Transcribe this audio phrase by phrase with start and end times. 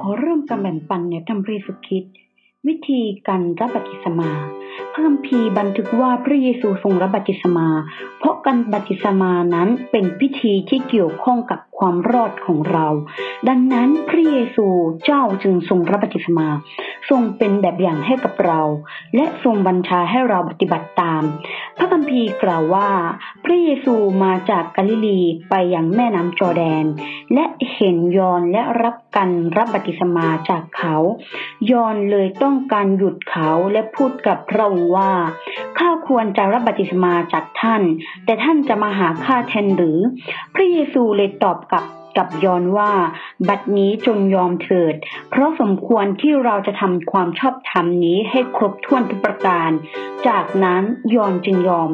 [0.00, 2.12] ขอเริ่มการแบ่งปันในวทางพระเยซูคริสต์
[2.68, 4.30] วิธีการรับบัติสมา
[4.92, 7.68] พระคัมภีร์บันทึกว่าพระเยซูทรงรับบัติสมา
[8.18, 12.86] เพราะการบัติสมานั้นเป็นพิธีที่เกี่ยวข้องกับความรอดของเรา
[13.48, 14.66] ดังนั้นพระเยซู
[15.04, 16.48] เจ้าจึงทรงรับบัติสมา
[17.08, 18.60] ทรงเป็นแบบอย่างให้กับเรา
[19.14, 21.22] และทรงบัญชาให้เราปฏิบัติตาม
[21.76, 22.90] พระคัมภีร์กล่าวว่า
[23.44, 26.84] พระเยซูมาจากกาลิลีไปยังแม่น้ำจอแดน
[27.34, 30.96] และเห็นยอนและรับการรับบัติศมาจากเขา
[31.70, 35.12] ยอนเลยต้องการหยุดเขาและพูดกับพระองค์ว่า
[35.78, 37.82] ข้าควรจะรับบัติศมาจากท่าน
[38.24, 39.98] แต่ท่านจะมาหาข้าแทนหรือ
[40.54, 41.84] พระเยซูเลยตอบกับ
[42.16, 42.92] กับยอนว่า
[43.48, 44.94] บัดนี้จงยอมเถิด
[45.30, 49.70] เพราะสมควรที่เราจะทำความชอบธรรมนี้ให้ครบถ้วนทุกประการ
[50.28, 50.82] จากนั้น
[51.14, 51.90] ยอนจึงยอม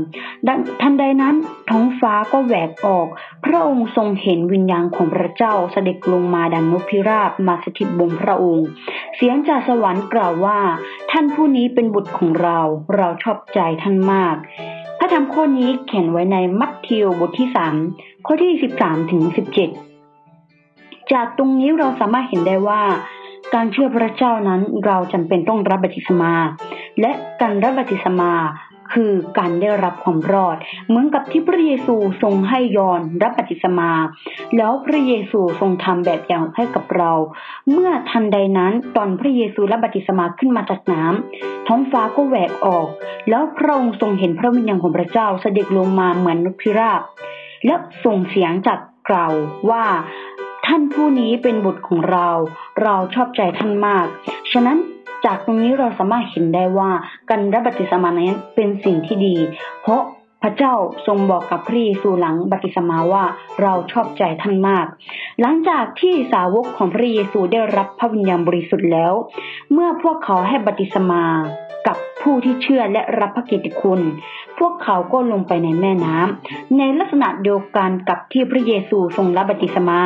[0.81, 1.35] ทันใดนั้น
[1.71, 3.09] ท้องฟ้าก็แหวกออก
[3.45, 8.67] พระองค์ทรงเห็นวิญญาณของพระเจ้าเสด็จลงมาดังนกพิราบมาสถิตบนพระองค์
[9.17, 10.59] เสียงจากสวรรค์กล่าวว่า
[11.11, 12.59] ท่านผู้นี้เป็นบุตรของเรา
[12.97, 14.37] เราชอบใจท่านมาก
[14.99, 17.75] พระธรรมข้อนี้เขียนไว้ในมัทธิวบทที่สาม
[18.27, 19.71] ข้อที่สิบสามถึงสิบเจ็ด
[21.13, 22.83] จากตรงนี้เราสามารถเห็นได้ว่า
[23.55, 26.33] การเชื่อพระเจ้านั้นเราจำเป็นต้องรับบัพติศมา
[27.01, 27.13] และ
[27.43, 28.33] การรับบัพติศมา
[28.95, 33.91] คือการได้รับความรอด เหมือนกับที่พระเยซูทรงให้ยอนรับบัพติศมา
[34.57, 37.13] แล้วพระเยซูทรงทำแบบอย่างให้กับเรา
[37.71, 42.89] เมื่อทันใดนั้นตอนพระเยซูรับบัพติศมาขึ้นมาจากน้ำท้องฟ้าก็แหวกออก
[43.31, 47.01] แล้วพระองค์ทรงเห็นพระวิญญาณของพระเจ้าเสด็จลงมาเหมือนนกพิราบ
[47.67, 49.33] และส่งเสียงจากกล่าว
[49.71, 49.85] ว่า
[50.67, 52.29] ท่านผู้นี้เป็นบุตรของเรา
[52.83, 54.07] เราชอบใจท่านมาก
[54.53, 54.79] ฉะนั้น
[55.25, 56.91] จากตรงนี้เราสามารถเห็นได้ว่า
[57.31, 59.37] การรับบัติศมานั้นเป็นสิ่งที่ดี
[59.83, 60.03] เพราะ
[60.43, 60.75] พระเจ้า
[61.07, 63.25] ทรงบอกกับพระเยซูหลังบัติศมาว่า
[63.63, 64.87] เราชอบใจท่านมาก
[65.41, 69.13] หลังจากที่สาวกของพระเยซูได้รับพระวิญญาณบริสุทธิ์แล้ว
[69.73, 71.25] เมื่อพวกเขาให้บัติศมา
[71.87, 74.01] กับผู้ที่เชื่อและรับพระกิตติคุณ
[74.59, 80.01] พวกเขาก็ลงไปในแม่น้ำในลักษณะเดียวกันกับที่พระเยซูทรงรับบัพติศมา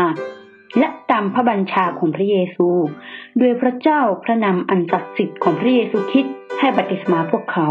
[0.78, 2.68] และตามพระบัญชาของพระเยซู
[3.38, 7.68] โดยพระเจ้าพระนามอันศักดิ์สิทธิ์ของพระเยซูคริสต์ให้บัพติศมาพวกเขา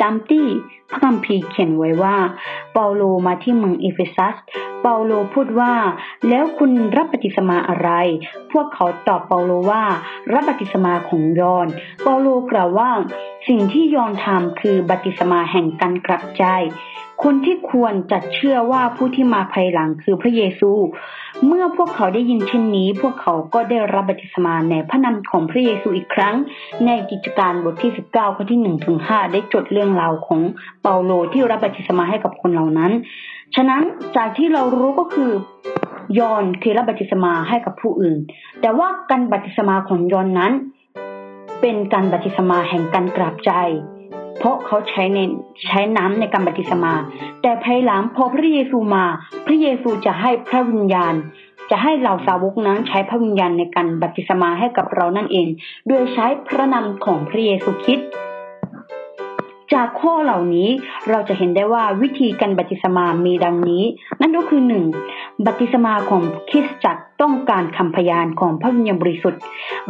[0.00, 0.46] ตามที่
[0.90, 2.16] พระคัมภีร์เขียนไว้ว่า
[2.72, 4.36] เปาโลมาที่เมืองเอเฟซัส
[4.82, 5.74] เปาโลพูดว่า
[6.28, 7.90] แล้วคุณรับบัพติศมาอะไร
[8.52, 9.84] พวกเขาตอบเปาโลว่า
[10.32, 11.66] รับบัพติศมาของยอห์น
[12.02, 12.90] เปาโลกล่าวว่า
[13.48, 16.44] สิ่งที่ยอนทำคือบัติสมาแห่งการกลับใจ
[17.22, 20.70] คนที่ควรจะเชื่อว่าผู้ที่มาภายหลังคือพระเยซู
[21.46, 26.34] เมื่อพวกเขาได้ยินเช่นนี้ พวกเขาก็ได้รับบัติศมาในพระนามของพระเยซูอีกครั้ง
[26.86, 30.40] ในกิจการบทที่ 19ข้อที่1ถึง5ได้จดเรื่องราวของ
[30.82, 32.92] เปาโลที่รับบัติศมาให้กับคนเหล่านั้น
[33.56, 33.82] ฉะนั้น
[34.16, 35.30] จากที่เรารู้ก็คือ
[36.18, 38.18] ยอนคือรับบัติศมาให้กับผู้อื่น
[38.60, 40.52] แต่ว่าการบัติศมาของยอนนั้น
[41.60, 43.52] เป็นการบัติศมาแห่งการกราบใจ
[44.38, 45.18] เพราะเขาใช้ใน
[45.66, 46.92] ใช้น้ำในการบัติศมา
[47.42, 49.04] แต่ภายหลังพอพระเยซูมา
[49.46, 51.14] พระเยซูจะให้พระวิญญาณ
[51.70, 55.48] จะให้เหล่าสาวกนั้นใช้พระวิญญาณในการบัติศมาให้กับเรานั่นเอง
[55.88, 58.08] โดยใช้พระนามของพระเยซูคริสต์
[59.74, 60.68] จากข้อเหล่านี้
[61.10, 63.84] เราจะเห็นได้ว่าวิธีการบัติศมามีดังนี้
[64.20, 64.84] นั่นก็คือหนึ่ง
[65.46, 69.40] บัติศมาของคริสตจักรต้องการคำพยานของพระวิญญาณบริสุทธิ์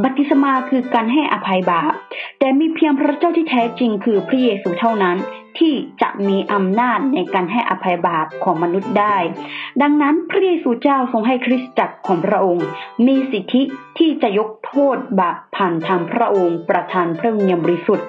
[0.03, 1.93] บัติศมาคือการให้อภัยบาป
[2.39, 5.17] แต่มีเพียงพระเจ้าที่แท้จริงคือพระเยซูเท่านั้น
[5.59, 9.17] ที่จะมีอำนาจในการให้อภัยบาปของมนุษย์ได้
[9.83, 12.67] ดังนั้นพระเยซูเจ้าทรงให้คริสตจักรของพระองค์
[13.07, 13.63] มีสิทธิ
[13.99, 18.07] ที่จะยกโทษบาปผ่านทางพระองค์ประทานพระวิญญาณบริสุทธิ์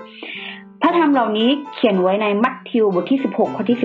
[0.81, 3.79] พระธรรมเหล่านี้เขียนไว้ในมัทธิวบทที่ 16 ข้อที่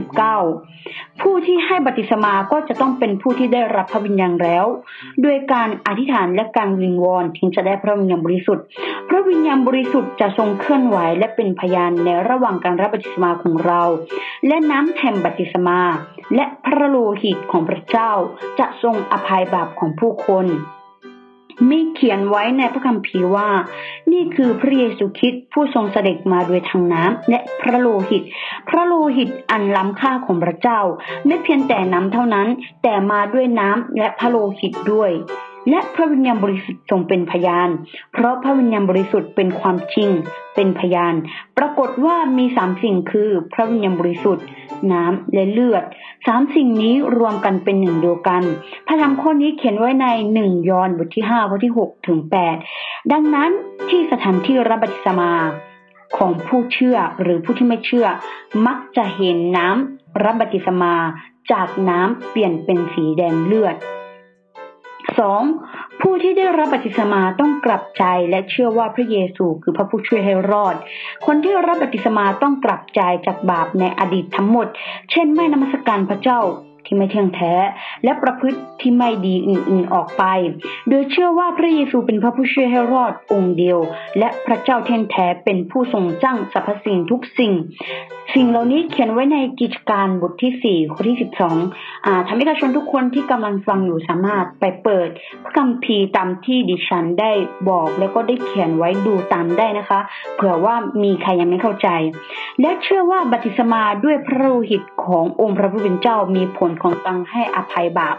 [0.56, 4.66] 19 ผู้ที่ให้บัติศมาก็จะต้องเป็นผู้ที่ได้รับพระวิญญาณแล้ว
[5.22, 8.64] โดยการอธิษฐานและการวิงวอนถึงจะได้พระวิญญาณบริสุทธิ์
[9.08, 13.82] พระวิญญาณบริสุทธิ์จะทรงเคลื่อนไหวและเป็นพยานในระหว่างการรับบัติศมาของเรา
[14.46, 15.80] และน้ำแทมบัติศมา
[16.34, 18.12] และพระโลหิตของพระเจ้า
[18.58, 20.46] จะทรงอภัยบาปของผู้คน
[21.70, 23.48] มีเขียนไว้ในพระคัมภีร์ว่า
[24.12, 28.22] นี่คือพระเยซูคริสต์ผู้ทรงเสด็จมาโดยทางน้ำและพระโลหิต
[28.68, 30.80] พระโลหิตอันล้ำค่าของพระเจ้า
[31.26, 32.48] ไม่เพียงแต่น้ำเท่านั้น
[32.82, 35.10] แต่มาด้วยน้ำและพระโลหิตด้วย
[35.70, 37.68] และพระวิญญาณบริสุทธิ์ทรงเป็นพยาน
[38.12, 40.10] เพราะพระวิญญาณบริสุทธิ์เป็นความจริง
[40.54, 41.14] เป็นพยาน
[41.58, 44.44] ปรากฏว่ามีสามสิ่งคือ พระวิญญาณบริสุทธิ์
[44.92, 45.84] น้ำและเลือด
[46.26, 48.42] สามสิ่งนี้รวมกันเป็นหนึ่งเดียวกัน
[48.86, 52.56] พระธรรมข้อนี้เขียนไว้ในหนึ่งยอห์นบทที่ห้าข้อที่หกถึงแปด
[53.12, 53.50] ดังนั้น
[53.88, 55.32] ที่สถานที่รับบัติศมา
[56.16, 58.06] ของผู้เชื่อหรือผู้ที่ไม่เชื่อ
[58.66, 60.94] มักจะเห็นน้ำรับบัติศมา
[61.52, 63.76] จากน้ำเปลี่ยนเป็นสีแดงเลือด
[65.18, 65.42] สอง
[66.00, 70.74] ผู้ที่ได้รับบัติสมาต้องกลับใจและเชื่อว่าพระเยซูคือพระผู้ช่วยให้รอด
[71.26, 74.66] คนที่รับบัติสมาต้องกลับใจจากบาปในอดีตทั้งหมด
[75.10, 76.40] เช่นไม่นมัสการพระเจ้า
[76.86, 77.52] ที่ไม่เที่ยงแท้
[78.04, 80.24] และประพฤติที่ไม่ดีอื่นๆออกไป
[80.88, 83.78] โดยเชื่อว่าพระเยซูเป็นพระผู้ช่วยให้รอดองค์เดียว
[84.18, 87.52] และพระเจ้าเที่ยงแท้เป็นผู้ทรงจ้างสรรพสิ่งทุกสิ่ง
[88.34, 91.16] สิ่งเหล่านี้เขียนไว้ในกิจการบทที่ 4 ข้อที่
[91.60, 95.08] 12อ่าทำให้ประชาชนทุกคนที่กำลังฟังอยู่สามารถไปเปิด
[95.44, 97.32] พระคัมภีร์ตามที่ดิฉันได้
[97.68, 100.00] บอกแล้วก็ได้เขียนไว้ดูตามได้นะคะ
[100.34, 101.88] เผื่อว่ามีใครยังไม่เข้าใจ
[102.60, 108.16] และเชื่อว่าบัติศมาด้วยพระโลหิตขององค์พระผู้เป็นเจ้ามีผลของการให้อภัยบาป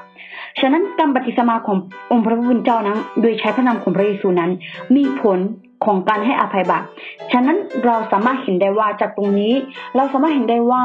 [0.59, 1.77] ฉะนั้นการบัพติศมาของ
[2.11, 4.51] องค์พระผู้เป็นเจ้านั้น โดยใช้พระนามของพระเยซูนั้น
[4.95, 5.39] มีผล
[5.85, 6.83] ของการให้อภัยบาป
[7.31, 9.53] ฉะนั้นเราสามารถเห็นได้ว่าจากตรงนี้
[9.95, 10.83] เราสามารถเห็นได้ว่า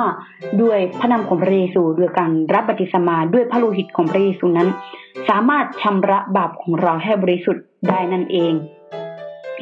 [0.62, 4.69] ด้วยพระนามของพระเยซูด้วยการรับบัพติศมาด้วยพระโลหิตของพระเยซูนั้น
[5.28, 8.54] สามารถชำระบาปของเราให้บริสุทธิ์ได้นั่นเอง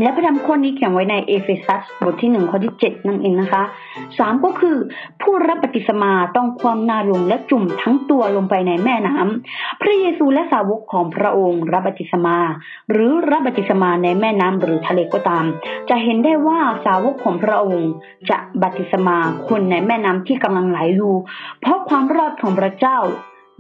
[0.03, 3.63] และพระธรรมข้อนี้เขียนไว้ในเอเฟซัสบทที่หนึ่งข้อที่เจ็ดนั่นเองนะคะ
[4.19, 4.77] สามก็คือ
[5.23, 12.39] ผู้รับปฏิสมาต้องความนาลงและจุ่มทั้งตัวลงไปในแม่น้ำพระเยซูและสาวกของพระองค์รับปฏิสมา
[12.91, 15.45] หรือรับปฏิสมาในแม่น้ำหรือทะเลก็ตาม
[15.89, 17.91] จะเห็นได้ว่าสาวกของพระองค์
[18.31, 19.19] จะบัติสมา
[19.49, 21.15] คนในแม่น้ำที่กำลังไหลอยู่
[21.61, 22.99] เพราะความรอดของพระเจ้า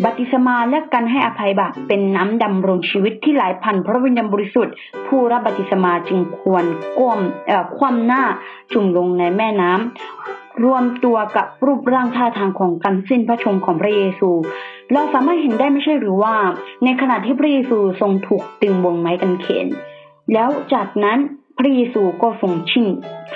[0.05, 4.75] บัติสมาและการให้อภัยบาปเป็นน้ำดำรงชีวิตที่หลายพันพระวิญญาณบริสุทธิ์
[5.07, 6.65] ผู้รับบัติสมาจึงควร
[6.99, 7.21] ก้ม
[7.77, 8.23] คว่ำหน้า
[8.73, 14.31] จุ่มลงในแม่น้ำรวมตัวกับรูปร่างท่าทางของการสิ้นพระชนของพระเยซู
[14.93, 16.35] เราสามารถเห็นได้ไม่ใช่หรือว่า
[16.85, 19.67] ในขณะที่พระเยซูทรงถูกตึงบนไม้กางเขน
[20.33, 21.19] แล้วจากนั้น
[21.61, 22.87] พระเยซูก็ทรงชิ่ง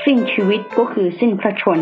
[0.05, 1.79] สิ้นชีวิตก็คือสิ้นพระชน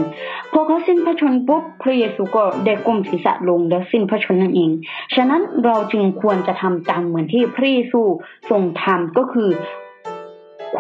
[0.53, 4.71] พอเขาสิ้นพระชนปุ๊บพระเยซูก็ได้ก้มศีรษะลงแล้วสิ้นพระชนนั่นเอง
[5.15, 8.03] ฉะนั้นเราจึงควรจะทำตามเหมือนที่พระเยซู
[8.51, 9.51] ทรงทำก็คือ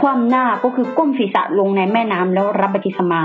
[0.01, 3.23] ความหน้าก็คือก้มศีรษะลงในแม่น้ำแล้วรับบัพติศมา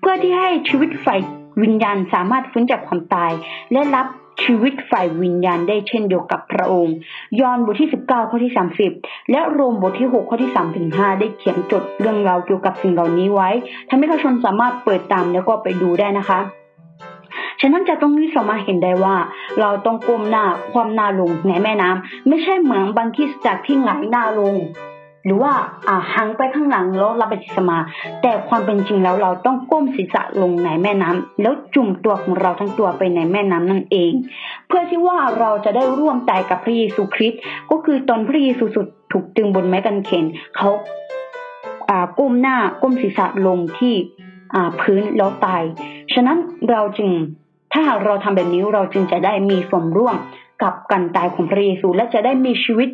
[0.00, 1.20] เพื่อที่ให้ชีวิตฝ่าย
[1.62, 3.32] วิญญาณสามารถฟื้นจากความตาย
[3.72, 4.06] และรับ
[4.42, 6.96] ชีวิตฝ่ายวิญญาณได้เช่นเดียวกับพระองค์
[7.40, 8.52] ยอห์นบทที่ 19 ข้อที่
[8.92, 13.50] 30 และโรมบทที่ 6 ข้อที่3ถึง5ได้เขียนจดเรื่องราวเกี่ยวกับสิ่งเหล่านี้ไว้
[13.88, 16.40] ทำให้ประชาชนสามารถเปิดตามแล้วก็ไปดูได้นะคะ
[17.60, 19.16] ฉะนั้นจะต้องนี้สามารถเห็นได้ว่า
[19.60, 24.54] เราต้องก้มหน้าความหน้าลงในแม่น้ำไม่ใช่เหมือนบางคิสจากที่หงายหน้าลง
[25.26, 25.52] หรือว่า
[25.88, 27.78] อ่าหังไปข้างหลังแล้วรับบัพติศมา
[28.22, 34.12] แต่ความเป็นจริงแล้วเราต้องก้มศีรษะลงในแม่น้ำแล้วจุ่มตัวของเราทั้งตัวไปในแม่น้ำนั่นเอง
[34.68, 37.40] เพื่อที่ว่าเราจะได้ร่วมตายกับพระเยซูคริสต์
[37.70, 40.24] ก็คือตอนพระเยซูสุดถูกตึงบนไม้กางเขน
[40.56, 40.68] เขา
[41.90, 43.94] อ่าก้มหน้าก้มศีรษะลงที่
[44.54, 45.62] อ่าพื้นแล้วตาย
[46.14, 46.38] ฉะนั้น
[46.70, 47.10] เราจึง
[47.72, 50.16] ถ้าหากเราทำแบบนี้เราจึงจะได้มีส่วนร่วม
[50.62, 52.88] กับการตายของพระเยซูและจะได้มีชีวิต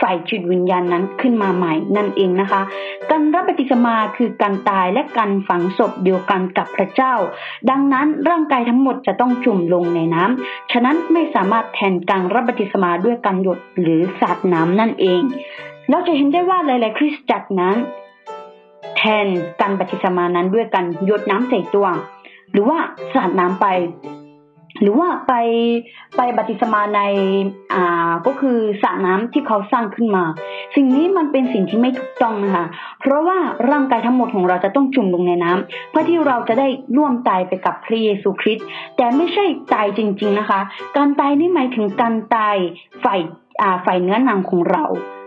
[0.00, 2.62] ฝ่ายจิตวิญญาณนั้นขึ้นมาใหม่นั่นเองนะคะ
[3.10, 7.14] การรับปฏิสมาคือการตายและการฝังศพเดียวกันกับพระเจ้า
[7.70, 15.22] ดังนั้นร่างกายทั้งหมดจะต้องจุ่มลงในน้ำฉะนั้นไม่สามารถแทนการรับปฏิสมาด้วยการหยดหรือสาดน้ำนั่นเอง
[15.88, 17.76] เราจะเห็นได้ว่าหลาย ๆ คริสตจักรนั้น
[18.96, 19.26] แทน
[19.60, 21.86] การบัติศมานั้นด้วยการหยดน้ำใส่ตัว
[22.52, 22.78] หรือว่า
[23.14, 23.66] สาดน้ำไป
[24.80, 25.32] หรือว่าไป
[26.16, 27.00] ไปบัติสมาใน
[27.74, 30.24] อ่าก็คือสระน้ำที่เขาสร้างขึ้นมา
[30.74, 32.66] สิ่งนี้มันเป็นสิ่งที่ไม่ถูกต้องนะคะ
[33.00, 33.38] เพราะว่า
[33.70, 39.44] ร่างกายทั้งหมดของเราจะต้องจุ่มลงในน้ำเพื่อที่เราจะได้ร่วมตายไปกับพระเยซูคริสต์แต่ไม่ใช่
[39.74, 40.60] ตายจริง ๆนะคะ
[40.96, 42.56] การตายนี่หมายถึงการตาย
[43.04, 43.20] ฝ่าย
[43.62, 44.84] อ่าฝ่ายเนื้อหนังของเรา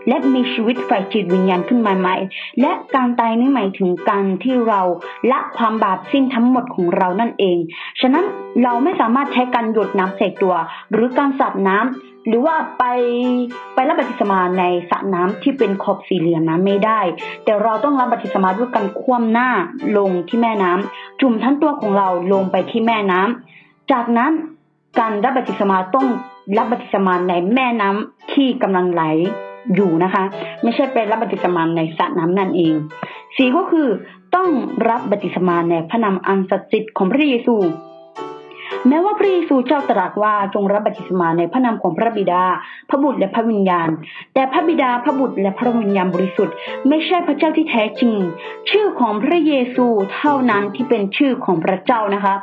[0.08, 2.16] และมีชีวิตฝ่ายจิตวิญญาณขึ้นมาใหม่
[2.60, 4.80] และการตายนี้หมายถึงการที่เรา
[5.30, 7.58] ละความบาปสิ้นทั้งหมดของเรานั่นเอง
[8.00, 8.24] ฉะนั้น
[8.62, 10.54] เราไม่สามารถใช้การหยดน้ำใส่ตัว
[10.92, 12.84] หรือการสัดน้ำหรือว่าไป
[13.74, 17.00] ไปรับบัติศมาในสระน้ำที่เป็นขอบสี่เหลี่ยมน้ำไม่ได้
[17.44, 19.48] แต่เราต้องรับบัติศมาด้วยการคว่ำหน้า
[19.96, 24.32] ลงที่แม่น้ำจุ่มทั้งตัวของเราลงไปที่แม่น้ำจากนั้น
[25.00, 26.06] การรับบัติศมาต้อง
[26.58, 29.02] รับบัติศมาในแม่น้ำที่กำลังไหล
[29.74, 30.24] อยู่นะคะ
[30.62, 32.74] ไม่ใช่ไปรับบัติสมานในสระน้ำนั่นเอง
[33.36, 33.88] สีก็คือ
[34.34, 34.48] ต้อง
[34.88, 37.56] รับบัติสมานในพระนามอันศักดิ์สิทธิ์ของพระเยซู
[38.88, 42.42] แม้ว่าพระเยซูเจ้าตรัสว่าจงรับบัพติศมาในพระนามของพระบิดา
[42.88, 43.88] พระบุตรและพระวิญญาณ
[44.34, 46.54] แต่พระบิดาพระบุตรและพระวิญญาณบริสุทธิ์
[46.88, 48.16] ไม่ใช่พระเจ้าที่แท้จริง
[48.70, 52.34] ชื่อของพระเยซูเท่านั้นที่เป็นชื่อของพระเจ้านะคะ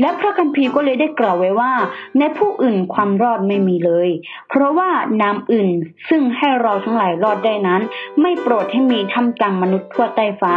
[0.00, 1.72] และพระคัมภีร์ก็เลยได้กล่าวไว้ว่า
[2.18, 4.08] ในผู้อื่นความรอดไม่มีเลย
[4.48, 4.90] เพราะว่า
[5.20, 5.70] นามอื่น
[6.08, 7.82] ซึ่งให้เราทั้งหลายรอดได้นั้น
[8.20, 10.54] ไม่โปรดให้มีทำกลางมนุษย์ทั่วใต้ฟ้า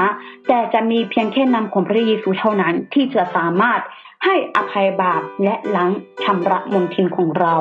[0.48, 3.82] แต่จะมีเพียงแค่นามของพระเยซูเท่านั้นที่จะสามารถ
[4.26, 5.92] ให้อภัยบาปและล้าง
[6.24, 7.56] ชำระมนทินของเรา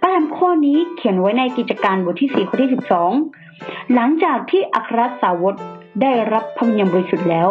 [0.00, 2.70] พระธรรมข้อนี้เขียนไว้ในกิจการบทที่ 4 ข้อที่
[3.30, 5.54] 12 หลังจากที่อัครสาวก
[6.02, 7.48] ได้รับพระวิญญาณบริสุทธิ์แล้ว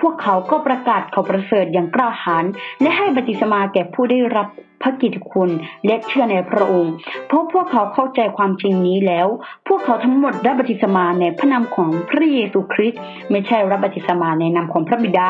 [0.00, 2.44] พวกเขาก็ประกาศข่าวประเสริฐอย่างกล้าหาญ
[2.82, 4.46] และให้บัพติศมาแก่ผู้ได้รับ
[4.82, 5.50] พระกิตติคุณ
[5.86, 6.92] และเชื่อในพระองค์
[7.26, 9.26] เพราะพวกเขาเข้าใจความจริงนี้แล้ว
[9.68, 13.00] พวกเขาทั้งหมดรับบัพติศมาในพระนามของพระเยซูคริสต์
[13.30, 15.28] ไม่ใช่รับบัพติศมาในนามของพระบิดา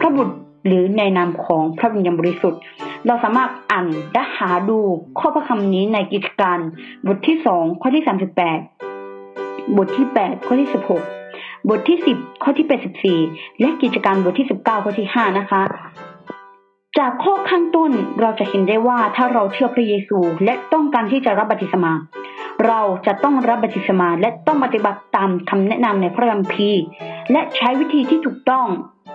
[0.00, 0.34] พระบุตร
[0.66, 2.60] หรือในนามของพระวิญญาณบริสุทธิ์
[3.06, 4.78] เราสามารถอ่านและหาดู
[5.18, 6.58] ข้อพระคำนี้ในกิจการ
[7.06, 8.58] บทที่สองข้อที่สามสิบแปด
[9.76, 11.02] บทที่แปดข้อที่สิบหก
[11.68, 13.18] บทที่สิบข้อที่แปดสิบสี่
[13.60, 15.62] และกิจการบทที่สิบเก้าข้อที่ห้านะคะ
[16.98, 17.90] จากข้อข้างต้น
[18.20, 21.92] เราจะเห็นได้ว่าถ้าเราเชื่อพระเยซูและต้องการที่จะรับบัพติศมา
[22.66, 26.82] เราจะต้องรับบัพติศมาและต้องปฏิบัติตามคำแนะนำในพระคัมภีร์
[27.32, 28.66] และใช้วิธีที่ถูกต้อง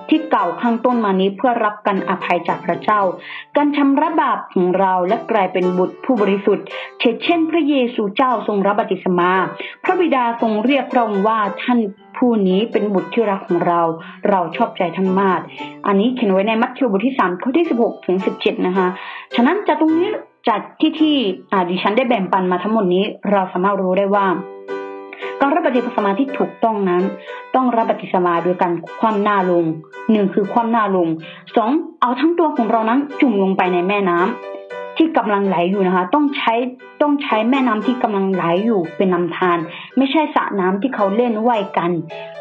[0.10, 3.02] ที่เก่าข้างต้นมานี้เพื่อรับการอภัยจากพระเจ้า
[3.58, 6.66] การชำระบาปของเราและกลายเป็นบุตรผู้บริสุทธิ์
[7.00, 9.32] เช่นเช่น พระเยซูเจ้าทรงรับบัพติศมา
[9.84, 11.80] พระบิดาทรงเรียกพระองค์ว่าท่าน
[12.18, 13.82] ผู้นี้เป็นบุตรที่รักของเรา
[14.30, 15.40] เราชอบใจท่านมาก
[15.88, 18.88] อันนี้เขียนไว้ในมัทธิวบทที่สามข้อที่สิบหกถึงสิบเจ็ดนะคะ
[19.36, 20.10] ฉะนั้นจากตรงนี้
[20.48, 21.16] จากที่ที่
[21.70, 24.26] ดิฉันได้แบ่งปันมาทั้งหมดนี้ เราสามารถรู้ได้ว่า
[25.40, 27.04] การรับบัพติศมาที่ถูกต้องนั้น
[27.56, 29.66] ต้องรับบัพติศมาโดยการคว่ำหน้าลง
[30.12, 31.08] หนึ่งคือคว่ำหน้าลง
[31.56, 31.72] สอง
[32.02, 36.54] เอาทั้งตัวของเรานั้นจุ่มลงไปในแม่น้ำที่กำลังไหลอยู่นะคะ ต้องใช้
[37.02, 39.58] ต้องใช้แม่น้ำที่กำลังไหลอยู่เป็นนำทาน
[39.98, 41.92] ไม่ใช่สระน้ำที่เขาเล่นว่ายกัน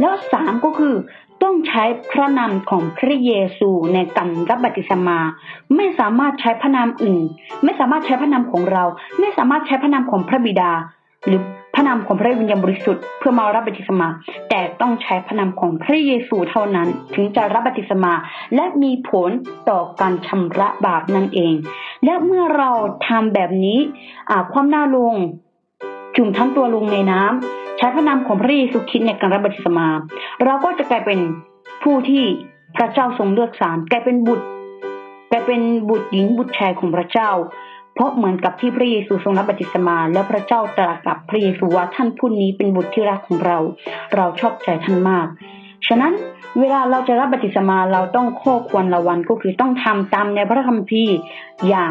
[0.00, 0.94] แล้วสามก็คือ
[1.42, 5.18] ต้องใช้พระนามของพระเยซูในการรับบัพติศมา
[5.76, 7.23] ไม่สามารถใช้พระนามอื่น
[7.64, 8.85] ไม่สามารถใช้พระนามของเรา
[9.20, 10.73] ไม่สามารถใช้พระนามของพระบิดา
[11.26, 11.40] หรือ
[11.78, 14.08] ระนามของพระวิญญาณบริสุทธิ์เพื่อมารับบัพติศมา
[14.49, 18.12] แต่ต้องใช้พระนามของพระเยซูเท่านั้น ถึงจะรับบัพติศมา
[18.54, 19.30] และมีผล
[19.68, 21.54] ต่อการชำระบาปนั่นเอง
[22.04, 22.70] และเมื่อเรา
[23.08, 23.78] ทำแบบนี้
[24.52, 25.14] ความหน้าลง
[26.16, 29.87] จุ่มทั้งตัวลงในน้ำใช้พระนามของพระเยซูคริสต์ในการรับบัพติศมา
[30.44, 31.20] เราก็จะกลายเป็น
[31.82, 32.25] ผู้ที่
[32.76, 34.47] พระเจ้าทรงเลือกสรรกลายเป็นบุตร
[35.30, 37.30] กลายเป็นบุตรหญิงบุตรชายของพระเจ้า
[37.98, 43.58] เพราะเหมือนกับที่พระเยซูทรงรับบัพติศมา แล้วพระเจ้าตรัสกับพระเยซูว่าท่านผู้นี้เป็นบุตรที่รักของเรา
[44.14, 45.26] เราชอบใจท่านมาก
[45.88, 46.12] ฉะนั้น
[46.60, 51.16] เวลาเราจะรับบัพติศมาเราต้องข้อควรระวังก็คือต้องทำตามในพระคัมภีร์
[51.68, 51.84] อย่า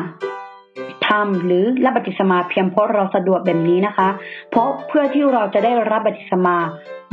[1.08, 4.10] ทำหรือรับบัพติศมาเพียงเพราะเราสะดวกแบบนี้นะคะ
[4.50, 6.56] เพราะเพื่อที่เราจะได้รับบัพติศมา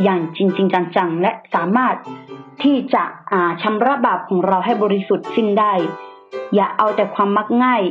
[0.03, 1.95] อย่างจริงๆจังๆและสามารถ
[2.63, 3.05] ที่จะ
[3.63, 5.75] ชำระบาปของเราให้บริสุทธิ์สิ้นได้
[6.55, 7.83] อย่าเอาแต่ความมักง่าย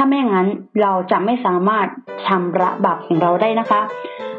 [0.00, 0.48] ถ้าไม่งั้น
[0.82, 1.86] เราจะไม่สามารถ
[2.26, 3.80] ชำระบาปของเราได้นะคะ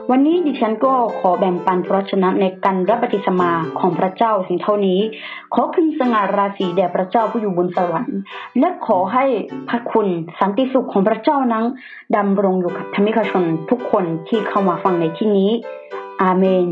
[0.09, 4.99] วันนี้ดิฉันก็ขอแบ่งปันพระชนะในการรับบัพติศมาของพระเจ้าสิ่งเท่านี้
[5.53, 8.19] ขอคืนสง่าราศีแด่พระเจ้าผู้อยู่บนสวรรค์
[8.59, 9.25] และขอให้
[9.69, 10.07] พระคุณ
[10.39, 11.65] สันติสุขของพระเจ้านั้น
[12.15, 15.49] ดำรงอยู่กับธรรมิกชนทุกคนที่เข้ามาฟังในที่นี้
[16.21, 16.67] อาเมน